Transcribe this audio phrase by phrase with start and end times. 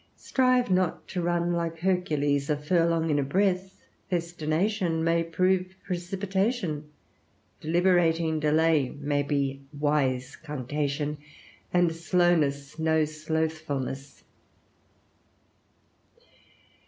[0.17, 3.75] Strive not to run, like Hercules, a furlong in a breath:
[4.11, 6.89] festination may prove precipitation;
[7.59, 11.17] deliberating delay may be wise cunctation,
[11.71, 14.23] and slowness no slothfulness.